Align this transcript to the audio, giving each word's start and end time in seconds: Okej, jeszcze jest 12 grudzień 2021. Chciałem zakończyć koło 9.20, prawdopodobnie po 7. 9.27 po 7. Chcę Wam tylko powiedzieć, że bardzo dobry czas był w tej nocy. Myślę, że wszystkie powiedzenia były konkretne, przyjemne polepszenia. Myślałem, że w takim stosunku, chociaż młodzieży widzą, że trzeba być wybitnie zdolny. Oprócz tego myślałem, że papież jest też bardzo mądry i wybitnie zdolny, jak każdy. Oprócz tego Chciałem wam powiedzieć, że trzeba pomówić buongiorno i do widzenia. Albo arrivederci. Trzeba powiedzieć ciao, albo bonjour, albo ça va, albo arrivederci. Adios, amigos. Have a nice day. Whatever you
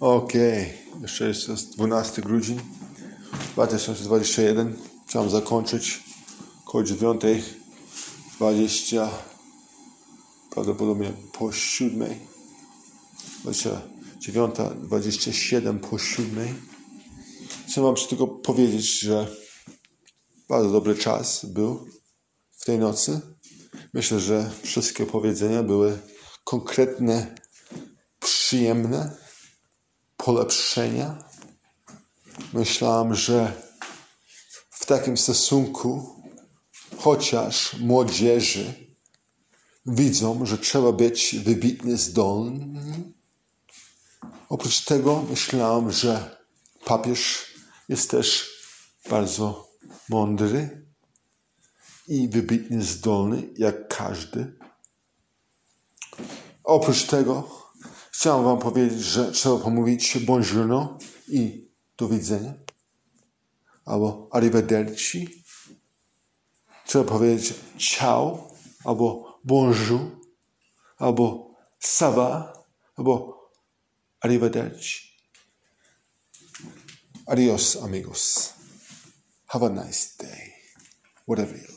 Okej, 0.00 0.72
jeszcze 1.02 1.28
jest 1.28 1.76
12 1.76 2.22
grudzień 2.22 2.60
2021. 3.52 4.76
Chciałem 5.06 5.30
zakończyć 5.30 6.04
koło 6.64 6.84
9.20, 6.84 9.08
prawdopodobnie 10.50 11.12
po 11.32 11.52
7. 11.52 12.14
9.27 13.44 15.78
po 15.78 15.98
7. 15.98 16.54
Chcę 17.68 17.80
Wam 17.80 17.94
tylko 18.08 18.26
powiedzieć, 18.26 19.00
że 19.00 19.26
bardzo 20.48 20.70
dobry 20.70 20.94
czas 20.94 21.44
był 21.44 21.86
w 22.50 22.64
tej 22.64 22.78
nocy. 22.78 23.20
Myślę, 23.92 24.20
że 24.20 24.50
wszystkie 24.62 25.06
powiedzenia 25.06 25.62
były 25.62 25.98
konkretne, 26.44 27.34
przyjemne 28.20 29.25
polepszenia. 30.26 31.18
Myślałem, 32.52 33.14
że 33.14 33.62
w 34.70 34.86
takim 34.86 35.16
stosunku, 35.16 36.20
chociaż 36.98 37.74
młodzieży 37.80 38.74
widzą, 39.86 40.46
że 40.46 40.58
trzeba 40.58 40.92
być 40.92 41.36
wybitnie 41.44 41.96
zdolny. 41.96 42.82
Oprócz 44.48 44.84
tego 44.84 45.22
myślałem, 45.30 45.92
że 45.92 46.36
papież 46.84 47.46
jest 47.88 48.10
też 48.10 48.50
bardzo 49.10 49.68
mądry 50.08 50.86
i 52.08 52.28
wybitnie 52.28 52.82
zdolny, 52.82 53.48
jak 53.58 53.88
każdy. 53.88 54.58
Oprócz 56.64 57.06
tego 57.06 57.55
Chciałem 58.16 58.44
wam 58.44 58.58
powiedzieć, 58.58 59.00
że 59.00 59.32
trzeba 59.32 59.58
pomówić 59.58 60.18
buongiorno 60.18 60.98
i 61.28 61.68
do 61.96 62.08
widzenia. 62.08 62.54
Albo 63.84 64.28
arrivederci. 64.32 65.44
Trzeba 66.86 67.04
powiedzieć 67.04 67.54
ciao, 67.78 68.50
albo 68.84 69.38
bonjour, 69.44 70.00
albo 70.98 71.54
ça 71.80 72.14
va, 72.14 72.52
albo 72.96 73.50
arrivederci. 74.20 75.00
Adios, 77.26 77.76
amigos. 77.76 78.52
Have 79.46 79.66
a 79.66 79.68
nice 79.68 80.16
day. 80.18 80.52
Whatever 81.26 81.56
you 81.56 81.75